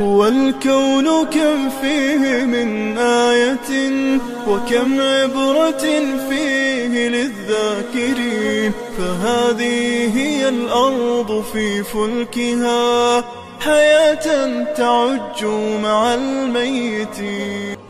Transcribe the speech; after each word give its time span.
والكون 0.00 1.24
كم 1.24 1.70
فيه 1.82 2.44
من 2.44 2.98
آية 2.98 3.70
وكم 4.48 5.00
عبرة 5.00 5.84
فيه 6.28 7.08
للذاكرين 7.08 8.72
فهذه 8.98 10.18
هي 10.18 10.48
الأرض 10.48 11.44
في 11.52 11.82
فلكها 11.82 13.24
حياة 13.60 14.64
تعج 14.74 15.44
مع 15.82 16.14
الميتين 16.14 17.79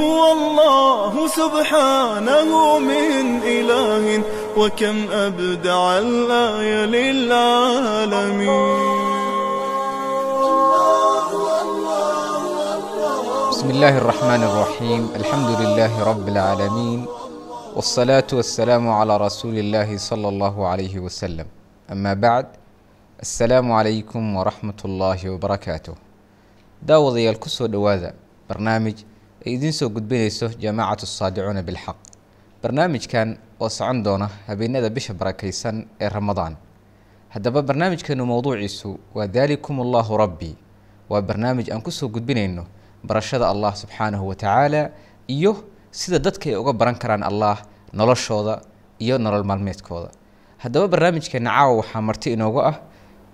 هو 0.00 0.32
الله 0.32 1.12
سبحانه 1.40 2.50
من 2.78 3.24
إله 3.56 4.04
وكم 4.56 4.96
أبدع 5.26 5.98
الآية 5.98 6.80
للعالمين 6.96 8.50
بسم 13.50 13.68
الله 13.70 13.94
الرحمن 13.98 14.42
الرحيم 14.50 15.02
الحمد 15.20 15.50
لله 15.60 15.92
رب 16.10 16.26
العالمين 16.28 17.00
والصلاة 17.76 18.30
والسلام 18.32 18.84
على 18.90 19.14
رسول 19.16 19.58
الله 19.58 19.96
صلى 19.96 20.28
الله 20.28 20.54
عليه 20.66 20.98
وسلم 20.98 21.46
أما 21.92 22.14
بعد 22.14 22.46
السلام 23.22 23.72
عليكم 23.72 24.36
ورحمة 24.36 24.80
الله 24.84 25.20
وبركاته 25.30 25.94
daawadyaal 26.80 27.36
ku 27.36 27.48
soo 27.52 27.68
dhowaada 27.68 28.16
barnaamij 28.48 29.04
ay 29.46 29.52
idiin 29.56 29.72
soo 29.72 29.88
gudbinayso 29.88 30.48
jaamacatu 30.62 31.06
saadicuuna 31.06 31.62
bilxaq. 31.62 31.96
Barnaamijkan 32.62 33.38
oo 33.60 33.68
socon 33.68 34.02
doona 34.04 34.28
habeenada 34.46 34.90
bisha 34.90 35.14
barakaysan 35.14 35.86
ee 36.00 36.08
ramadaan. 36.08 36.56
Haddaba 37.28 37.62
barnaamijkeenu 37.62 38.26
mowduuciisu 38.26 39.00
waa 39.14 39.26
daalikum 39.26 39.80
allahu 39.80 40.16
rabbi. 40.16 40.56
Waa 41.08 41.22
barnaamij 41.22 41.70
aan 41.72 41.82
ku 41.82 41.90
soo 41.90 42.08
gudbinayno 42.08 42.66
barashada 43.06 43.48
allah 43.48 43.72
subxaanahu 43.76 44.28
wa 44.28 44.34
tacaala 44.34 44.90
iyo 45.28 45.64
sida 45.90 46.18
dadka 46.18 46.50
ay 46.50 46.56
uga 46.56 46.72
baran 46.72 46.94
karaan 46.98 47.22
allah 47.22 47.62
noloshooda 47.92 48.60
iyo 48.98 49.18
nolol 49.18 49.44
maalmeedkooda. 49.44 50.10
Haddaba 50.58 50.88
barnaamijkeena 50.88 51.50
caawa 51.50 51.76
waxaa 51.80 52.00
marti 52.00 52.32
inoogu 52.32 52.60
ah 52.60 52.76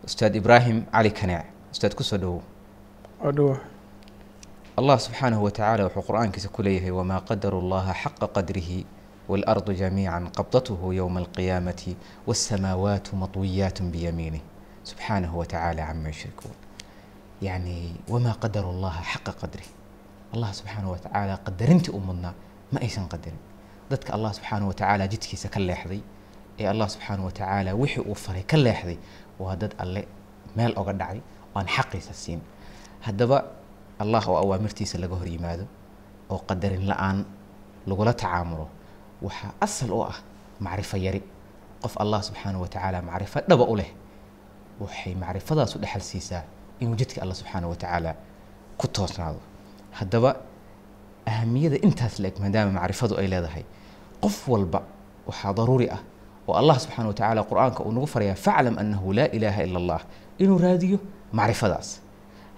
ustaad 0.07 0.37
ibraahim 0.37 0.85
cali 0.93 1.11
kaneec. 1.11 1.45
Ustaad 1.73 1.95
ku 1.99 2.05
soo 2.05 2.41
adhowa 3.21 3.59
allah 4.77 4.99
subxaanahu 5.01 5.43
wa 5.45 5.51
tacaala 5.51 5.85
wuxuu 5.89 6.03
qur'aankiisa 6.09 6.49
ku 6.49 6.63
leeyahay 6.63 6.91
wamaa 6.91 7.21
qadaru 7.21 7.61
llaha 7.65 7.95
xaqa 8.03 8.27
qadrihi 8.37 8.87
waalardu 9.29 9.73
jamiica 9.73 10.31
qabdathu 10.39 10.93
yowma 10.93 11.21
alqiyaamati 11.25 11.97
wasamaawaatu 12.29 13.17
matwiyaat 13.17 13.83
biyamiinih 13.83 14.43
subxaanahu 14.85 15.39
wa 15.39 15.47
tacaala 15.47 15.87
cama 15.89 16.09
yushrikuun 16.09 16.55
yacni 17.41 17.97
wamaa 18.09 18.37
qadaru 18.43 18.73
llaha 18.83 19.03
xaqa 19.13 19.33
qadrih 19.43 19.69
allah 20.35 20.51
subxaanahu 20.59 20.93
wa 20.93 20.99
tacaala 20.99 21.35
qadarintii 21.47 21.97
u 21.97 22.01
ma 22.73 22.81
aysan 22.81 23.09
qadarin. 23.09 23.39
Dadka 23.91 24.13
allah 24.13 24.35
subxaanahu 24.35 24.69
wa 24.69 24.75
tacaala 24.75 25.09
jidkiisa 25.09 25.49
ka 25.49 25.61
leexday 25.61 26.03
ee 26.59 26.67
allah 26.67 26.89
subxaanahu 26.91 27.27
wa 27.27 27.33
tacaala 27.33 27.75
wixii 27.75 28.03
uu 28.03 28.15
faray 28.15 28.43
ka 28.43 28.57
leexday 28.57 28.99
waa 29.39 29.57
dad 29.57 29.75
alle 29.79 30.03
meel 30.57 30.73
oga 30.77 30.93
dhacay 30.93 31.21
oo 31.55 31.59
aan 31.61 31.67
xaqiisa 31.67 32.13
siin. 32.13 32.41
Haddaba 33.01 33.45
allah 33.99 34.23
oo 34.29 34.37
awaamirtiisa 34.45 34.99
laga 34.99 35.15
hor 35.15 35.29
yimaado 35.29 35.65
oo 36.31 36.41
qadarin 36.49 36.87
la'aan 36.91 37.25
lagula 37.87 38.13
tacaamulo 38.13 38.69
waxaa 39.23 39.53
asal 39.61 39.91
u 39.91 40.03
ah 40.03 40.17
macrifo 40.61 40.97
yari. 40.97 41.23
Qof 41.83 41.95
allah 42.03 42.21
subxaanahu 42.23 42.63
wa 42.65 43.03
macrifo 43.03 43.41
dhaba 43.49 43.65
u 43.73 43.77
leh 43.77 43.91
waxay 44.81 45.15
macrifadaas 45.15 45.77
u 45.77 45.79
dhexal 45.79 46.01
siisaa 46.01 46.45
inuu 46.81 46.97
jidka 46.97 47.23
allah 47.23 47.37
subxaanahu 47.41 47.71
wa 47.75 48.15
ku 48.79 48.87
toosnaado. 48.89 49.41
Haddaba 49.93 50.37
ahamiyada 51.27 51.77
intaas 51.87 52.19
la 52.19 52.29
eg 52.29 52.39
maadaama 52.41 52.73
macrifadu 52.81 53.15
ay 53.21 53.27
leedahay 53.27 53.65
qof 54.23 54.49
walba 54.49 54.83
waxaa 55.27 55.53
daruuri 55.53 55.91
ah 55.91 56.01
oo 56.49 56.55
allah 56.55 56.77
subxaanahu 56.79 57.13
wa 57.13 57.19
tacaala 57.19 57.43
qur'aanka 57.51 57.81
uu 57.87 57.93
nagu 57.93 58.07
farayaa 58.07 58.39
faclam 58.47 58.79
annahu 58.83 59.13
laa 59.19 59.29
ilaaha 59.37 59.63
ila 59.67 59.79
allah 59.83 60.01
inuu 60.39 60.59
raadiyo 60.59 60.99
macrifadaas 61.33 61.89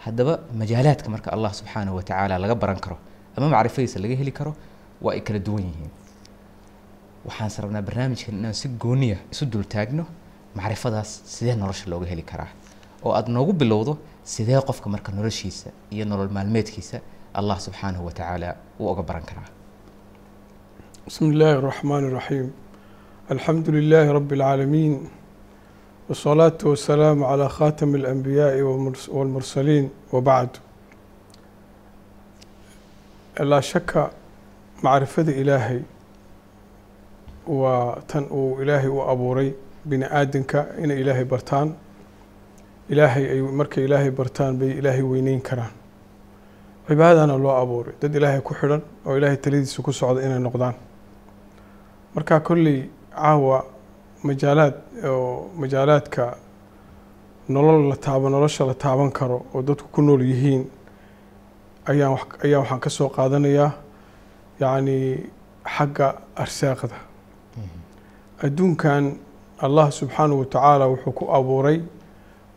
haddaba 0.05 0.35
majaalaadka 0.61 1.09
marka 1.15 1.29
allah 1.37 1.53
subxaanahu 1.61 1.97
wa 1.99 2.03
tacaala 2.09 2.39
laga 2.45 2.55
baran 2.63 2.81
karo 2.85 2.97
ama 3.37 3.47
macrifadiisa 3.55 3.99
laga 4.05 4.15
heli 4.21 4.33
karo 4.39 4.53
waa 5.05 5.13
ay 5.17 5.21
kala 5.27 5.39
duwan 5.47 5.63
yihiin. 5.69 5.91
Waxaanse 7.27 7.59
rabnaa 7.65 7.83
barnaamijkan 7.89 8.35
inaan 8.41 8.55
si 8.61 8.69
gooniya 8.83 9.19
isu 9.33 9.45
dultaagno 9.53 10.05
macrifadaas 10.59 11.11
sidee 11.35 11.55
nolosha 11.63 11.91
looga 11.91 12.07
heli 12.13 12.23
karaa? 12.31 12.51
Oo 13.05 13.13
aada 13.19 13.29
noogu 13.37 13.53
bilowdo 13.53 13.93
sidee 14.25 14.61
qofka 14.69 14.89
marka 14.95 15.13
noloshiisa 15.13 15.71
iyo 15.95 16.05
nolol 16.11 16.31
maalmeedkiisa 16.37 16.99
allah 17.39 17.57
subxaanahu 17.67 18.05
wa 18.09 18.13
tacaala 18.19 18.57
uu 18.81 18.89
oga 18.93 19.03
baran 19.03 19.25
karaa? 19.31 19.49
Bismi 21.07 21.29
illaahi 21.35 21.61
raxmaan 21.71 22.05
raxiim 22.19 22.49
alxamdu 23.33 23.69
lilaahi 23.79 24.11
rabi 24.19 24.35
alcaalamiin 24.35 24.95
والصلاة 26.10 26.58
والسلام 26.64 27.24
على 27.24 27.50
خاتم 27.50 27.96
الأنبياء 27.96 28.62
والمرسلين 29.08 29.90
وبعد 30.14 30.50
لا 33.40 33.60
شك 33.60 34.12
معرفة 34.84 35.22
إلهي 35.22 35.82
وتن 37.48 38.56
إلهي 38.60 38.88
وأبوري 38.88 39.54
بني 39.86 40.22
آدنك 40.22 40.56
إن 40.56 40.92
إلهي 40.92 41.24
برتان 41.24 41.74
إلهي 42.92 43.32
أي 43.32 43.42
مرك 43.42 43.80
إلهي 43.80 44.10
برتان 44.10 44.58
بي 44.58 44.80
إلهي 44.80 45.02
وينين 45.02 45.40
كران 45.40 45.72
عبادنا 46.90 47.36
الله 47.36 47.62
أبوري 47.62 47.92
دد 48.02 48.16
إلهي 48.16 48.42
كحرا 48.42 48.82
أو 49.08 49.18
إلهي 49.18 49.36
تليدي 49.36 49.66
سكو 49.66 49.92
سعود 49.92 50.18
إنا 50.18 50.38
نقدان 50.38 50.74
مركا 52.16 52.38
كل 52.38 52.84
عاوة 53.14 53.64
majaalaad 54.27 54.75
oo 55.09 55.51
majaalaadka 55.61 56.25
nolol 57.49 57.89
la 57.91 57.97
taaba 57.97 58.29
nolosha 58.31 58.67
la 58.67 58.75
taaban 58.75 59.11
karo 59.13 59.39
oo 59.55 59.63
dadku 59.63 59.89
ku 59.95 60.03
nool 60.03 60.23
yihiin 60.31 60.63
ayaan 61.91 62.19
ayaa 62.45 62.61
waxaan 62.63 62.81
ka 62.85 62.91
soo 62.91 63.09
qaadanayaa 63.17 63.71
yacni 64.61 64.97
xagga 65.77 66.09
arsaaqda. 66.43 66.97
Adduunkan 68.43 69.05
allah 69.65 69.87
subxaanahu 69.93 70.39
wa 70.41 70.47
tacaala 70.47 70.85
wuxuu 70.93 71.13
ku 71.19 71.25
abuuray 71.39 71.79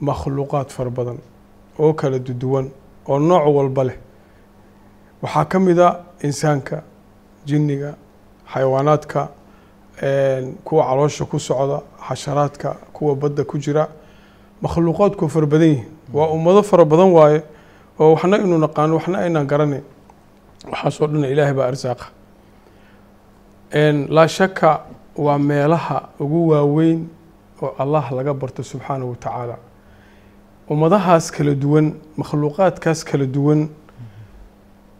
makhluuqaad 0.01 0.69
fara 0.75 0.89
badan 0.89 1.17
oo 1.79 1.93
kala 1.93 2.19
duwan 2.19 2.67
oo 3.09 3.19
nooc 3.19 3.45
walba 3.57 3.83
leh. 3.83 3.97
Waxaa 5.21 5.45
ka 5.51 5.59
mid 5.59 5.79
a 5.79 5.89
insaanka 6.23 6.83
jinniga 7.45 7.95
xayawaanaadka 8.53 9.21
kuwa 10.63 10.83
caloosha 10.85 11.25
ku 11.25 11.39
socda 11.39 11.81
xasharaadka 12.07 12.75
kuwa 12.93 13.15
badda 13.15 13.43
ku 13.43 13.57
jira 13.57 13.87
makhluuqaadku 14.61 15.29
fara 15.29 15.45
badan 15.45 15.67
yihiin 15.67 15.85
waa 16.13 16.27
ummado 16.33 16.63
fara 16.63 16.85
badan 16.85 17.11
waaye 17.13 17.43
oo 17.99 18.13
waxna 18.13 18.37
inuu 18.37 18.57
naqaano 18.57 18.95
waxna 18.97 19.17
aynaan 19.19 19.47
garanayn 19.47 19.83
waxaasoo 20.71 21.07
dhan 21.07 21.23
ilaahay 21.25 21.53
baa 21.53 21.67
arsaaqa. 21.67 22.05
Laa 24.09 24.27
shaka 24.27 24.81
waa 25.15 25.37
meelaha 25.39 26.09
ugu 26.19 26.47
waaweyn 26.49 27.07
oo 27.61 27.75
allah 27.79 28.11
laga 28.11 28.33
barto 28.33 28.63
subxaanahu 28.63 29.09
wa 29.09 29.15
tacaala. 29.15 29.57
Ummadahaas 30.69 31.31
kala 31.31 31.53
duwan 31.55 31.93
makhluuqaadkaas 32.17 33.03
kala 33.05 33.25
duwan 33.25 33.69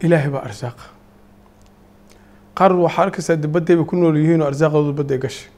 ilaahay 0.00 0.30
baa 0.30 0.42
arsaaqa 0.46 0.84
qaar 2.62 2.72
waxaa 2.84 3.02
arkaysaa 3.06 3.36
bay 3.36 3.84
ku 3.90 3.96
nool 3.96 4.16
yihiin 4.16 4.42
oo 4.42 4.46
arsaaqdoodu 4.46 4.92
badday 4.98 5.18
gashay. 5.18 5.48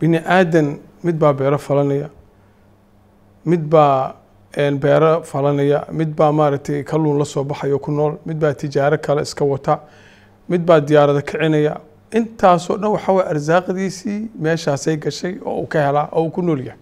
Bini 0.00 0.18
aadan 0.36 0.78
mid 1.02 1.16
baa 1.18 1.32
beero 1.32 1.58
falanaya 1.58 2.08
mid 3.50 3.62
baa 3.72 4.14
beero 4.82 5.22
falanaya 5.30 5.78
mid 5.92 6.10
baa 6.18 6.32
maaragtay 6.32 6.82
kalluun 6.84 7.18
la 7.18 7.24
soo 7.24 7.44
baxayo 7.44 7.78
ku 7.78 7.90
nool 7.92 8.12
mid 8.26 8.38
baa 8.40 8.52
tijaaro 8.54 8.98
kale 8.98 9.22
iska 9.22 9.44
wata 9.44 9.74
mid 10.48 10.62
baa 10.66 10.80
diyaarada 10.80 11.22
kicinaya. 11.22 11.74
Intaasoo 12.18 12.76
dhan 12.80 12.90
waxaa 12.96 13.12
waye 13.16 13.28
arsaaqdiisii 13.32 14.20
meeshaasay 14.42 14.96
gashay 14.96 15.34
oo 15.44 15.60
uu 15.62 15.66
ka 15.66 15.78
helaa 15.86 16.08
oo 16.12 16.22
uu 16.24 16.30
ku 16.30 16.42
nool 16.42 16.60
yahay. 16.68 16.80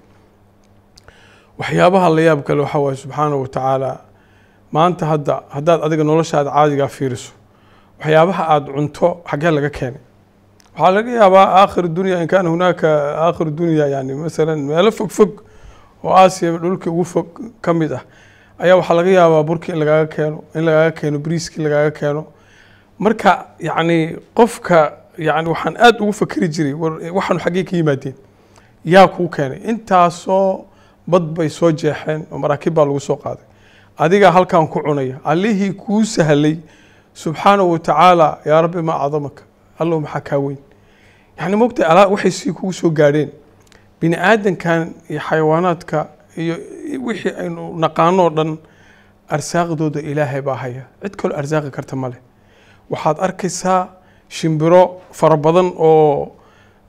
Waxyaabaha 1.59 2.09
la 2.17 2.21
yaab 2.29 2.41
kale 2.45 2.61
waxaa 2.63 2.79
waaye 2.85 2.97
subxaanahu 2.97 3.41
wa 3.43 3.49
tacaala 3.49 3.91
maanta 4.73 5.07
hadda 5.07 5.43
haddaad 5.55 5.81
adiga 5.87 6.05
noloshaada 6.05 6.51
caadigaa 6.51 6.89
fiiriso 6.89 7.33
waxyaabaha 8.01 8.43
aada 8.55 8.73
cunto 8.73 9.23
xaggee 9.31 9.51
laga 9.51 9.71
keenay. 9.71 10.01
Waxaa 10.77 10.91
laga 10.97 11.11
yaabaa 11.11 11.47
aakhir 11.63 11.89
dunya 11.89 12.21
in 12.23 12.29
kaana 12.29 12.49
hunaaka 12.51 12.89
aakhiru 13.27 13.51
dunya 13.51 13.87
yani 13.89 14.15
masalan 14.15 14.59
meelo 14.69 14.91
fog 14.93 15.11
fog 15.11 15.33
oo 16.05 16.13
aasiya 16.13 16.59
dhulkii 16.59 16.91
ugu 16.91 17.05
fog 17.05 17.27
ka 17.63 17.73
mid 17.75 17.93
ah 17.93 18.03
ayaa 18.59 18.77
waxaa 18.77 18.95
laga 18.95 19.11
yaabaa 19.11 19.43
burki 19.43 19.73
in 19.73 19.79
lagaaga 19.79 20.07
keeno 20.15 20.45
in 20.55 20.63
lagaaga 20.65 20.93
keeno 21.01 21.19
briiski 21.19 21.63
lagaaga 21.63 21.91
keeno. 21.91 22.27
Marka 22.99 23.47
yacni 23.61 24.17
qofka 24.35 24.93
yani 25.19 25.49
waxaan 25.49 25.77
aada 25.77 26.01
ugu 26.01 26.13
fakeri 26.13 26.49
jiray 26.49 26.75
waxaanu 27.19 27.41
xaggee 27.41 27.65
ka 27.65 27.77
yimaadeen 27.77 28.15
yaa 28.85 29.09
kuu 29.09 29.29
keenay. 29.29 29.59
Intaasoo 29.71 30.65
bad 31.09 31.23
bay 31.37 31.49
soo 31.49 31.73
jeexeen 31.73 32.27
oo 32.33 32.39
maraakiib 32.39 32.75
baa 32.75 32.85
lagu 32.85 33.01
soo 33.01 33.17
qaaday. 33.17 33.45
Adigaa 33.99 34.31
halkan 34.31 34.69
ku 34.69 34.81
cunaya 34.85 35.17
allihii 35.25 35.73
kuu 35.73 36.05
sahlay 36.05 36.57
subxaanahu 37.23 37.71
watacaala 37.75 38.29
yaa 38.51 38.61
rabbi 38.65 38.83
maa 38.89 38.99
acdamaka 39.07 39.43
allow 39.81 39.99
maxaa 40.05 40.21
kaa 40.29 40.39
weyn? 40.45 40.59
Yani 41.39 41.57
mogta 41.57 41.83
alaa 41.91 42.07
waxay 42.13 42.31
sii 42.31 42.53
kugu 42.53 42.73
soo 42.73 42.91
gaadheen. 42.91 43.31
Bini 44.01 44.17
aadankan 44.17 44.93
iyo 45.11 45.21
xayawaanaadka 45.29 45.99
iyo 46.37 46.55
wixii 47.07 47.33
aynu 47.43 47.63
naqaanoo 47.85 48.31
dhan 48.37 48.51
arsaaqdooda 49.35 50.01
ilaahay 50.01 50.43
baa 50.43 50.55
haya. 50.63 50.83
Cid 51.03 51.15
kaloo 51.17 51.37
arsaaqi 51.41 51.71
karta 51.71 51.97
male 51.97 52.17
waxaad 52.91 53.17
arkaysaa 53.27 53.81
shimbiro 54.29 54.83
fara 55.13 55.37
badan 55.37 55.73
oo 55.79 56.33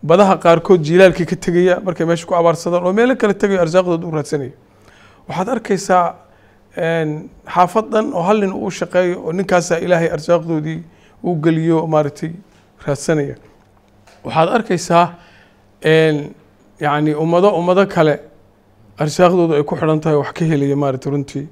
badaha 0.03 0.35
qaarkood 0.43 0.81
jiilaalkii 0.87 1.25
ka 1.25 1.35
tegaya 1.35 1.79
markay 1.85 2.05
meesha 2.05 2.27
ku 2.27 2.35
abaarsadaan 2.35 2.83
oo 2.83 2.93
meelo 2.93 3.15
kale 3.15 3.33
tegayo 3.33 3.61
arsaaqdooda 3.65 4.05
u 4.07 4.11
raadsanaya. 4.11 4.51
Waxaad 5.27 5.49
arkaysaa 5.55 6.15
xaafad 6.77 7.85
dhan 7.91 8.13
oo 8.13 8.21
hal 8.27 8.39
nin 8.41 8.53
uu 8.53 8.69
shaqeeyo 8.79 9.15
oo 9.25 9.31
ninkaasaa 9.33 9.79
ilaahay 9.85 10.09
arsaaqdoodii 10.17 10.79
uu 11.23 11.35
geliyo 11.43 11.87
maaragtay 11.87 12.31
raadsanaya. 12.85 13.35
Waxaad 14.25 14.49
arkaysaa 14.57 15.05
yani 16.79 17.11
ummado 17.23 17.49
ummado 17.59 17.85
kale 17.87 18.15
arsaaqdooda 19.03 19.55
ay 19.57 19.63
ku 19.63 19.75
xidhan 19.75 19.99
tahay 20.01 20.17
wax 20.17 20.31
ka 20.37 20.45
helaya 20.45 20.75
maaragtay 20.75 21.11
runtii. 21.11 21.47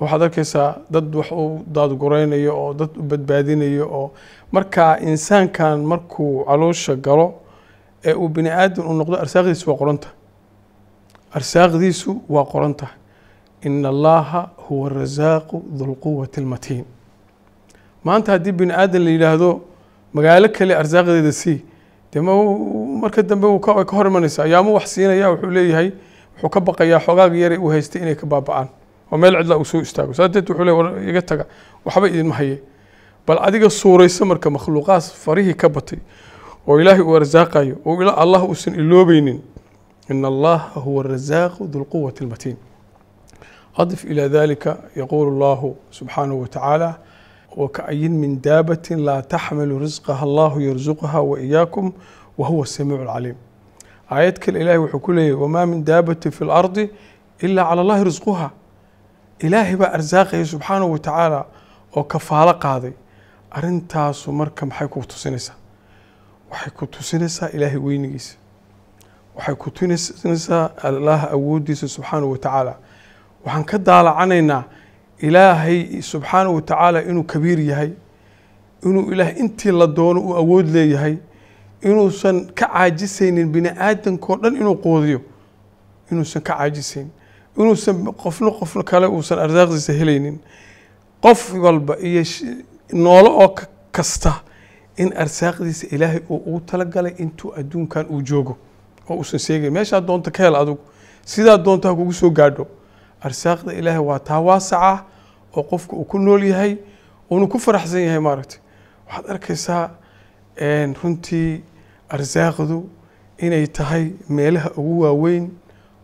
Waxaad 0.00 0.22
arkaysaa 0.22 0.68
dad 0.90 1.14
wax 1.14 1.28
u 1.32 1.62
daadguraynayo 1.74 2.52
oo 2.62 2.74
dad 2.74 2.90
u 2.98 3.02
badbaadinayo 3.02 3.86
oo 3.98 4.10
marka 4.52 4.98
insaankan 5.00 5.78
markuu 5.92 6.44
caloosha 6.44 6.94
galo 6.96 7.34
ee 8.04 8.14
uu 8.14 8.28
bini 8.28 8.50
aadan 8.50 8.86
uu 8.86 8.92
noqdo 9.00 9.16
arsaaqdiisu 9.24 9.70
waa 9.70 9.78
qoran 9.78 9.98
arsaaqdiisu 11.38 12.10
waa 12.28 12.44
qoran 12.52 12.74
tahay 12.74 12.94
ina 13.62 13.88
allaha 13.88 14.50
huwa 14.68 14.90
arasaaqu 14.90 15.62
dulquwati 15.78 16.40
almatiin 16.40 16.84
maanta 18.04 18.32
haddii 18.32 18.52
bini 18.52 18.72
aadan 18.72 19.04
la 19.04 19.10
yidhaahdo 19.10 19.60
magaalo 20.12 20.48
kale 20.48 20.74
arsaaqdeeda 20.76 21.32
sii 21.32 21.60
dee 22.12 22.20
ma 22.20 22.32
marka 23.00 23.22
dambe 23.22 23.46
way 23.46 23.84
ka 23.84 23.96
hor 23.96 24.06
imanaysa 24.06 24.42
ayaamuu 24.42 24.74
wax 24.74 24.94
siinaya 24.94 25.30
wuxuu 25.30 25.50
leeyahay 25.50 25.90
wuxuu 26.34 26.48
ka 26.48 26.60
baqayaa 26.60 27.00
xoogaaga 27.00 27.36
yare 27.36 27.58
uu 27.58 27.68
haystay 27.70 28.02
inay 28.02 28.14
ka 28.14 28.26
baaba'aan. 28.26 28.68
Oo 29.12 29.18
meel 29.18 29.36
cidla 29.38 29.56
uu 29.58 29.64
soo 29.64 29.80
istaago. 29.80 30.14
Saa 30.14 30.28
darteed 30.28 30.50
wuxuu 30.50 30.76
war 30.78 31.08
iga 31.08 31.22
taga. 31.22 31.46
Waxba 31.84 32.08
idinma 32.08 32.34
haye. 32.34 32.60
Bal 33.26 33.38
adiga 33.42 33.70
suurayso 33.70 34.24
marka 34.24 34.50
makhluuqaas 34.50 35.12
farihii 35.12 35.54
ka 35.54 35.68
batay 35.68 35.98
oo 36.66 36.80
ilaahay 36.80 37.02
uu 37.02 37.16
arsaaqayo 37.16 37.76
oo 37.84 38.10
allah 38.10 38.44
uusan 38.44 38.74
iloobeynin 38.74 39.40
ina 40.10 40.28
allaha 40.28 40.80
huwa 40.80 41.04
arasaaqu 41.04 41.66
dulquwati 41.66 42.24
almatiin 42.24 42.56
أضف 43.77 44.05
إلى 44.05 44.21
ذلك 44.21 44.77
يقول 44.95 45.27
الله 45.27 45.75
سبحانه 45.91 46.33
وتعالى 46.33 46.95
وكأين 47.57 48.11
من 48.11 48.41
دابة 48.41 48.89
لا 48.91 49.19
تحمل 49.19 49.81
رزقها 49.81 50.23
الله 50.23 50.61
يرزقها 50.61 51.19
وإياكم 51.19 51.91
وهو 52.37 52.63
السميع 52.63 53.01
العليم 53.01 53.35
آيات 54.11 54.37
كل 54.37 54.57
إلهي 54.57 54.77
وحكوله 54.77 55.33
وما 55.33 55.65
من 55.65 55.83
دابة 55.83 56.13
في 56.29 56.41
الأرض 56.41 56.89
إلا 57.43 57.61
على 57.61 57.81
الله 57.81 58.03
رزقها 58.03 58.51
إلهي 59.43 59.75
بقى 59.75 59.95
أرزاقه 59.95 60.43
سبحانه 60.43 60.85
وتعالى 60.85 61.45
وكفالة 61.95 62.51
قاضي 62.51 62.93
أرنتاس 63.57 64.29
مركم 64.29 64.71
حيكو 64.71 65.01
تسنسا 65.03 65.53
وحيكو 66.51 66.85
تسنسا 66.85 67.45
إلهي 67.53 67.77
وينيس 67.77 68.37
وحيكو 69.35 69.69
تسنسا 69.69 70.73
الله 70.85 71.19
أوديس 71.23 71.85
سبحانه 71.85 72.25
وتعالى 72.25 72.75
waxaan 73.46 73.64
ka 73.64 73.78
daalacanaynaa 73.78 74.62
ilaahay 75.18 76.02
subxaanahu 76.02 76.54
watacaala 76.54 77.02
inuu 77.02 77.24
kabiir 77.24 77.60
yahay 77.60 77.90
inuu 78.84 79.12
ilaahay 79.12 79.34
intii 79.42 79.72
la 79.72 79.86
doono 79.86 80.20
uu 80.20 80.34
awood 80.36 80.68
leeyahay 80.74 81.16
inuusan 81.82 82.46
ka 82.54 82.66
caajisaynin 82.72 83.48
bini 83.52 83.68
aadankao 83.68 84.36
dhan 84.36 84.56
inuu 84.56 84.74
qoodiyo 84.76 85.20
inuusan 86.12 86.42
ka 86.42 86.54
caajisayn 86.56 87.08
inuusan 87.56 88.04
qofna 88.22 88.50
qofna 88.50 88.82
kale 88.82 89.06
uusan 89.06 89.38
arsaaqdiisa 89.38 89.92
helaynin. 89.92 90.38
Qof 91.22 91.54
walba 91.54 91.96
iyo 91.98 92.22
noolo 92.92 93.30
oo 93.42 93.54
kasta 93.92 94.32
in 94.96 95.12
arsaaqdiisa 95.16 95.86
ilaahay 95.94 96.20
uu 96.30 96.36
ugu 96.46 96.60
talagalay 96.60 97.14
intuu 97.18 97.52
adduunkan 97.58 98.06
uu 98.10 98.22
joogo 98.22 98.58
oo 99.08 99.16
uusan 99.16 99.38
seegayn 99.40 99.72
meeshaa 99.72 100.00
doonta 100.00 100.30
ka 100.30 100.42
hel 100.42 100.54
adugu 100.56 100.80
sidaa 101.24 101.56
doonta 101.58 101.88
ha 101.88 101.94
kugu 101.94 102.12
soo 102.12 102.30
gaadho 102.30 102.66
arsaaqda 103.20 103.72
ilaahay 103.74 104.00
waa 104.08 104.18
taa 104.18 104.40
waasaca 104.40 105.04
oo 105.56 105.62
qofka 105.62 105.96
uu 105.96 106.04
ku 106.04 106.18
nool 106.18 106.42
yahay 106.44 106.76
uuna 107.30 107.46
ku 107.46 107.58
faraxsan 107.58 108.00
yahay 108.00 108.18
maaragtay. 108.20 108.58
Waxaad 109.06 109.30
arkaysaa 109.30 109.90
runtii 111.02 111.62
arsaaqdu 112.08 112.88
inay 113.38 113.66
tahay 113.66 114.12
meelaha 114.28 114.70
ugu 114.76 115.00
waaweyn 115.00 115.50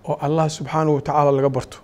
oo 0.05 0.17
allah 0.21 0.49
subxaanahu 0.51 0.95
watacaala 0.97 1.33
laga 1.33 1.49
barto. 1.49 1.79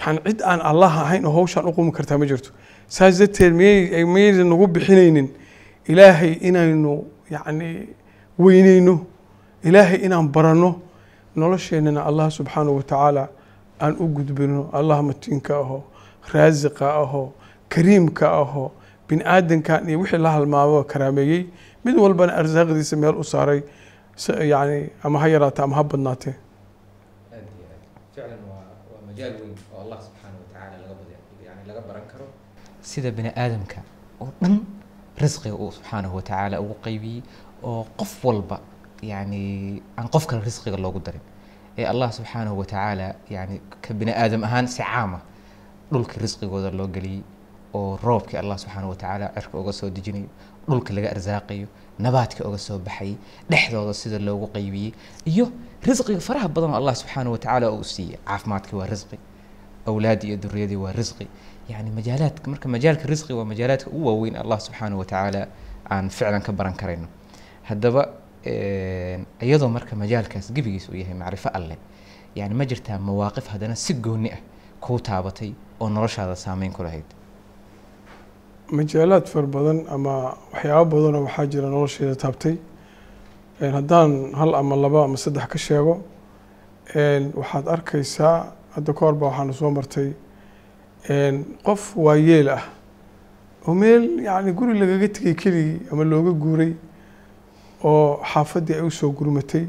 Yani 0.00 0.18
cid 0.26 0.42
aan 0.42 0.60
allah 0.60 0.92
ahayn 1.04 1.26
oo 1.26 1.32
hawshaan 1.32 1.66
u 1.68 1.72
qumi 1.72 1.92
kartaa 1.92 2.18
ma 2.18 2.26
jirto. 2.26 2.50
Saas 2.88 3.18
darteed 3.18 3.52
miyay 3.52 4.04
miyayna 4.04 4.44
nagu 4.44 4.66
bixinaynin? 4.66 5.28
Ilaahay 5.88 6.32
inaynu 6.40 7.04
yacni 7.30 7.88
weyneyno 8.38 9.06
ilaahay 9.64 9.98
inaan 10.06 10.28
baranno 10.28 10.80
nolosheennana 11.36 12.02
allah 12.08 12.30
subxaanahu 12.30 12.76
watacaala 12.80 13.28
aan 13.84 13.94
u 14.02 14.06
gudbino 14.16 14.60
allah 14.78 14.98
matiinka 15.08 15.52
aho 15.62 15.78
raasiqa 16.34 16.86
aho 17.02 17.22
kariimka 17.72 18.26
aho 18.42 18.64
bini 19.08 19.22
aadankan 19.34 19.88
iyo 19.88 19.98
wixii 20.02 20.20
la 20.26 20.30
halmaamo 20.36 20.78
karaameeyey 20.92 21.42
mid 21.84 21.96
walbana 22.04 22.32
arsaaqdiisa 22.40 22.94
meel 23.02 23.16
u 23.22 23.24
saaray 23.32 23.60
yani 24.52 24.78
ama 25.04 25.16
ha 25.22 25.26
yaraatee 25.34 25.62
ama 25.66 25.76
ha 25.78 25.82
badnaatee. 25.90 26.34
Sida 32.90 33.10
bini 33.16 33.30
aadamka 33.42 33.78
oo 34.22 34.28
dhan 34.40 34.54
risqiga 35.22 35.56
uu 35.62 35.70
subxaanahu 35.76 36.14
watacaala 36.18 36.56
ugu 36.64 36.74
qaybiyey 36.86 37.20
oo 37.70 37.82
qof 38.00 38.12
walba 38.28 38.56
yani 39.12 39.42
aan 39.98 40.08
qof 40.14 40.24
kale 40.30 40.40
risqiga 40.48 40.78
loogu 40.84 41.00
darin 41.06 41.20
ee 41.78 41.84
allah 41.92 42.08
subxaanahu 42.12 42.58
watacaala 42.60 43.14
yani 43.30 43.60
ka 43.84 43.94
bini 43.94 44.12
aadam 44.12 44.42
ahaan 44.44 44.66
si 44.68 44.82
caama 44.82 45.18
dhulkii 45.92 46.20
risqigooda 46.24 46.70
loo 46.78 46.88
geliyey 46.96 47.22
oo 47.74 47.96
roobkii 48.06 48.38
allah 48.42 48.56
subxaanahu 48.62 48.90
watacaala 48.94 49.26
cirka 49.36 49.58
uga 49.62 49.72
soo 49.72 49.90
dejinayo 49.96 50.28
dhulka 50.68 50.90
laga 50.96 51.08
arsaaqayo 51.14 51.66
nabaadka 51.98 52.40
uga 52.48 52.58
soo 52.58 52.78
baxayay 52.78 53.14
dhexdooda 53.50 53.94
sida 53.94 54.18
loogu 54.18 54.46
qaybiyey 54.56 54.92
iyo 55.30 55.46
risqiga 55.88 56.20
faraha 56.28 56.48
badan 56.48 56.70
oo 56.70 56.76
allah 56.80 56.94
subxaanahu 57.00 57.32
watacaala 57.36 57.66
uu 57.72 57.84
siiyey. 57.84 58.18
Caafimaadkii 58.28 58.76
waa 58.80 58.86
risqi 58.94 59.18
awlaadii 59.86 60.28
iyo 60.28 60.36
duriyadii 60.44 60.76
waa 60.84 60.92
risqi. 60.92 61.26
Yani 61.68 61.90
majaalaadka 61.90 62.50
marka 62.50 62.66
majaalka 62.68 63.04
risqi 63.12 63.32
waa 63.38 63.44
majaalaadka 63.44 63.90
ugu 63.90 64.06
waaweyn 64.08 64.36
allah 64.36 64.58
subxaanahu 64.66 64.98
watacaala 65.02 65.42
aan 65.90 66.10
ficlan 66.10 66.42
ka 66.42 66.52
baran 66.52 66.74
karayno. 66.80 67.06
Haddaba 67.68 68.02
iyadoo 68.44 69.68
marka 69.68 69.96
majaalkaas 69.96 70.52
gebigiis 70.54 70.88
uu 70.88 70.94
yahay 70.96 71.14
macrifo 71.14 71.48
alleh 71.58 71.76
yani 72.36 72.54
ma 72.54 72.64
jirtaa 72.64 72.98
mawaaqif 72.98 73.46
haddana 73.52 73.74
si 73.74 73.94
gooni 73.94 74.30
ah 74.32 74.40
kuu 74.80 74.98
taabatay 75.00 75.52
oo 75.80 75.88
noloshaada 75.88 76.36
saameyn 76.36 76.72
ku 76.72 76.82
lahayd. 76.82 77.04
Majaalaad 78.70 79.26
far 79.26 79.46
badan 79.46 79.84
ama 79.88 80.36
waxyaabo 80.52 80.96
badanoo 80.96 81.24
waxaa 81.26 81.46
jira 81.46 81.68
nolosheeda 81.68 82.14
taabtay. 82.16 82.56
Haddaan 83.60 84.34
hal 84.34 84.54
ama 84.54 84.76
laba 84.76 85.04
ama 85.04 85.16
saddex 85.16 85.46
ka 85.48 85.58
sheego 85.58 85.94
waxaad 87.40 87.66
arkaysaa 87.68 88.52
hadda 88.74 88.92
ka 88.92 89.00
horba 89.06 89.26
waxaanu 89.26 89.52
soo 89.52 89.70
martay 89.70 90.12
qof 91.66 91.96
waayeel 91.96 92.48
ah 92.48 92.64
oo 93.66 93.74
meel 93.74 94.04
yacni 94.26 94.52
guri 94.52 94.78
lagaga 94.78 95.08
tegay 95.08 95.34
keligii 95.34 95.80
ama 95.92 96.04
looga 96.04 96.32
guuray 96.32 96.72
oo 97.84 98.20
xaafaddii 98.32 98.74
ay 98.74 98.80
u 98.82 98.90
soo 98.90 99.10
gurmatay 99.12 99.66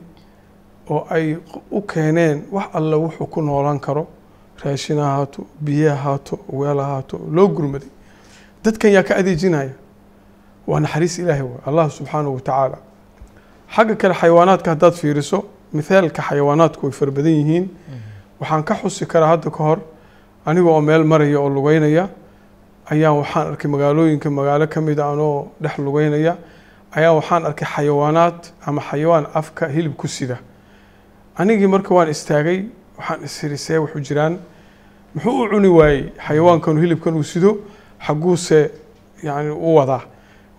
oo 0.90 1.06
ay 1.10 1.38
u 1.72 1.82
keeneen 1.82 2.44
wax 2.52 2.68
alle 2.74 2.96
wuxuu 2.96 3.26
ku 3.28 3.42
noolaan 3.42 3.80
karo 3.80 4.08
raashin 4.64 4.98
ha 4.98 5.06
ahaato 5.14 5.46
biyo 5.62 5.90
ha 5.90 5.96
ahaato 5.96 6.40
weel 6.50 6.78
ha 6.80 6.86
ahaato 6.86 7.20
loo 7.32 7.48
gurmaday. 7.48 7.90
Dadkan 8.64 8.92
yaa 8.92 9.04
ka 9.04 9.16
adeejinaya. 9.16 9.72
Waa 10.68 10.80
naxariis 10.80 11.20
ilaahay 11.20 11.42
waay 11.44 11.62
allah 11.66 11.90
subxaanahu 11.92 12.34
wa 12.36 12.42
tacaala. 12.42 12.78
Xagga 13.76 13.96
kale 13.96 14.14
xayawaanaadka 14.14 14.70
haddaad 14.72 14.94
fiiriso 14.94 15.46
mithaalka 15.74 16.22
xayawaanaadku 16.22 16.84
way 16.86 16.92
fara 16.92 17.12
badan 17.12 17.32
yihiin. 17.40 17.66
Waxaan 18.40 18.64
ka 18.64 18.76
xusi 18.76 19.06
karaa 19.06 19.28
hadda 19.38 19.50
ka 19.52 19.64
hor 19.64 19.80
aniga 20.46 20.70
oo 20.70 20.82
meel 20.82 21.04
maraya 21.04 21.40
oo 21.40 21.50
lugeynaya 21.50 22.10
ayaan 22.92 23.16
waxaan 23.22 23.48
arkay 23.48 23.72
magaalooyinka 23.72 24.30
magaalo 24.30 24.68
ka 24.68 24.82
mid 24.82 25.00
a 25.00 25.06
anoo 25.12 25.48
dhex 25.62 25.78
lugeynaya 25.78 26.38
ayaa 26.98 27.14
waxaan 27.20 27.46
arkay 27.46 27.68
xayawaanaad 27.76 28.40
ama 28.66 28.82
xayawaan 28.82 29.26
afka 29.34 29.68
hilib 29.68 29.96
ku 29.98 30.08
sida. 30.08 30.38
Anigii 31.38 31.68
marka 31.68 31.94
waan 31.96 32.10
istaagay 32.10 32.66
waxaan 32.98 33.24
isiri 33.24 33.58
see 33.58 33.78
waxu 33.78 34.00
jiraan. 34.02 34.38
Muxuu 35.16 35.44
u 35.44 35.50
cuni 35.50 35.68
waayey 35.68 36.12
xayawaankanu 36.28 36.80
hilibkan 36.82 37.14
uu 37.16 37.24
sido? 37.24 37.58
Xaguuse 38.06 38.72
yani 39.24 39.50
u 39.50 39.76
wadaa 39.76 40.02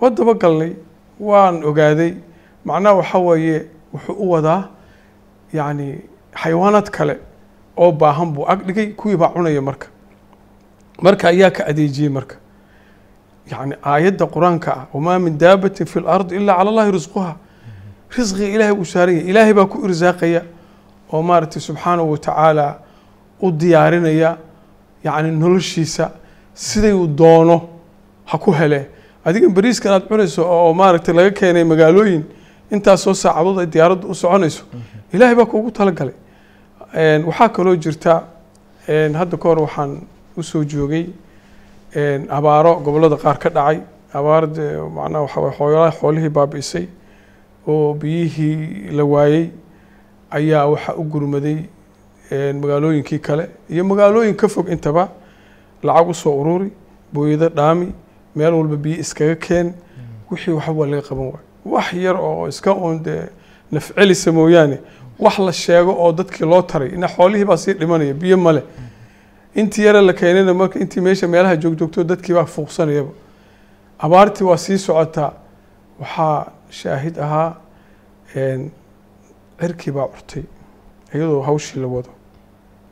waa 0.00 0.10
dabagalnay 0.10 0.72
waan 1.20 1.64
ogaaday. 1.64 2.14
Macnaha 2.64 2.94
waxa 2.96 3.18
weeye 3.18 3.66
wuxuu 3.92 4.14
u 4.18 4.30
wadaa 4.30 4.68
yani 5.52 6.00
xayawaanaad 6.34 6.90
kale 6.90 7.18
oo 7.76 7.92
baahan 7.92 8.32
buu 8.34 8.44
ag 8.48 8.66
dhigay. 8.66 8.92
Kuwii 8.92 9.16
baa 9.16 9.28
cunaya 9.34 9.60
marka. 9.62 9.86
Marka 11.02 11.28
ayaa 11.28 11.50
ka 11.50 11.64
adeejiyey 11.66 12.08
marka 12.10 12.36
yani 13.50 13.74
aayadda 13.82 14.26
qur'aanka 14.34 14.70
ah 14.72 14.84
wamaa 14.94 15.18
min 15.18 15.38
daabatin 15.38 15.86
fi 15.86 16.00
lardi 16.00 16.36
ilaa 16.36 16.56
cala 16.58 16.70
allahi 16.70 16.90
risquha 16.92 17.36
risqiga 18.16 18.48
ilaahay 18.56 18.74
uu 18.80 18.84
saaran 18.84 19.14
yahay 19.16 19.30
ilaahay 19.30 19.54
baa 19.54 19.66
ku 19.66 19.76
irsaaqaya 19.86 20.42
oo 21.12 21.22
maaragtay 21.22 21.60
subxaanahu 21.68 22.10
watacaala 22.14 22.66
u 23.42 23.50
diyaarinaya 23.60 24.36
yani 25.04 25.30
noloshiisa 25.42 26.10
siday 26.54 26.92
uu 26.92 27.06
doono 27.06 27.68
ha 28.24 28.38
ku 28.38 28.52
hele. 28.52 28.86
Adiga 29.24 29.48
beriiskan 29.48 29.92
aad 29.92 30.04
cunayso 30.08 30.42
oo 30.44 30.72
maaragtay 30.74 31.14
laga 31.14 31.30
keenay 31.30 31.64
magaalooyin 31.64 32.22
intaasoo 32.70 33.14
saacadood 33.14 33.58
ay 33.62 33.66
diyaaraddu 33.66 34.06
u 34.08 34.14
soconayso. 34.14 34.62
Ilaahay 35.12 35.34
baa 35.34 35.46
kuugu 35.46 35.70
talagalay. 35.70 36.14
Waxaa 37.28 37.48
kaloo 37.48 37.76
jirta 37.76 38.22
hadda 38.86 39.36
ka 39.36 39.48
hor 39.48 39.58
waxaan 39.66 40.00
u 40.36 40.42
soo 40.42 40.64
joogay 40.64 41.06
abaaro 41.94 42.80
gobollada 42.84 43.16
qaar 43.16 43.38
ka 43.38 43.48
dhacay. 43.50 43.80
Abaar 44.14 44.46
dee 44.46 44.76
macnaha 44.94 45.22
waxa 45.22 45.40
waye 45.40 45.52
xoolaha 45.56 45.90
xoolihii 46.00 46.28
baabi'isay 46.28 46.86
oo 47.66 47.94
biyihii 47.94 48.90
la 48.92 49.04
waayey 49.04 49.50
ayaa 50.30 50.66
waxaa 50.66 50.94
u 50.96 51.04
gurmaday 51.04 51.58
magaalooyinkii 52.30 53.18
kale. 53.20 53.48
Iyo 53.70 53.84
magaalooyin 53.84 54.34
ka 54.36 54.48
fog 54.48 54.68
intaba 54.68 55.08
lacag 55.82 56.08
u 56.08 56.14
soo 56.14 56.40
ururi 56.40 56.70
booyado 57.12 57.48
dhaami 57.48 57.92
meel 58.34 58.54
walba 58.54 58.76
biyo 58.76 58.98
iskaga 59.00 59.34
keen. 59.36 59.74
Wixii 60.30 60.52
waxba 60.52 60.72
waa 60.72 60.86
laga 60.86 61.02
qaban 61.02 61.26
waayo 61.26 61.38
wax 61.64 61.92
yar 61.94 62.16
oo 62.16 62.48
iska 62.48 62.74
uun 62.74 63.02
dee 63.02 63.28
nafcelisa 63.72 64.32
mooyaane. 64.32 64.78
Wax 65.18 65.38
la 65.38 65.52
sheego 65.52 65.92
oo 65.98 66.12
dadkii 66.12 66.44
loo 66.46 66.62
taray 66.62 66.88
ina 66.94 67.06
xoolihii 67.08 67.44
baa 67.44 67.56
sii 67.56 67.72
dhimanaya 67.74 68.14
biyo 68.14 68.36
male 68.36 68.62
intii 69.54 69.84
yare 69.84 70.00
la 70.02 70.12
keenayna 70.12 70.54
marka 70.54 70.78
intii 70.78 71.00
meesha 71.00 71.28
meelaha 71.28 71.56
joogjoogto 71.56 72.04
dadkii 72.04 72.34
baa 72.34 72.44
fuuqsanayaba. 72.44 73.10
Abaartii 73.98 74.44
waa 74.46 74.56
sii 74.56 74.78
socotaa 74.78 75.32
waxaa 76.00 76.46
shaahid 76.70 77.18
ahaa 77.18 77.56
cirkii 79.60 79.92
baa 79.92 80.06
curtay. 80.08 80.42
Iyadoo 81.14 81.42
hawshii 81.42 81.80
la 81.80 81.86
wado. 81.86 82.08